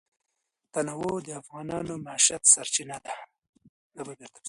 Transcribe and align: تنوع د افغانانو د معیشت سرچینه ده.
تنوع 0.73 1.17
د 1.27 1.29
افغانانو 1.41 1.87
د 1.97 2.01
معیشت 2.05 2.43
سرچینه 2.53 2.97
ده. 3.05 3.13